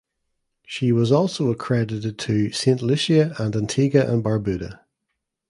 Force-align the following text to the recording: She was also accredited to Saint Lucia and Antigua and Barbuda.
She 0.65 0.91
was 0.91 1.11
also 1.11 1.51
accredited 1.51 2.17
to 2.17 2.51
Saint 2.53 2.81
Lucia 2.81 3.35
and 3.37 3.55
Antigua 3.55 4.11
and 4.11 4.23
Barbuda. 4.23 4.79